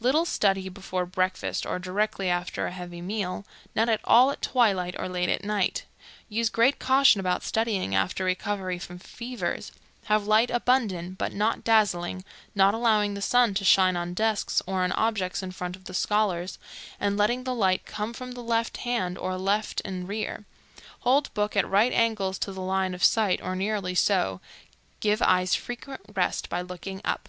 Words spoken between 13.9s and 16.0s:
on desks or on objects in front of the